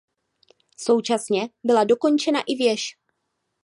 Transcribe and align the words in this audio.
Současně 0.77 1.49
byla 1.63 1.83
dokončena 1.83 2.39
i 2.47 2.55
věž. 2.55 2.97